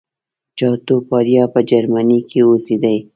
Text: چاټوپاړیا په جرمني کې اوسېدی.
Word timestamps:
چاټوپاړیا 0.57 1.43
په 1.53 1.59
جرمني 1.69 2.19
کې 2.29 2.39
اوسېدی. 2.49 2.97